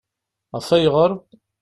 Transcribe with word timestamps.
Af 0.57 0.67
ayɣeṛ? 0.75 1.11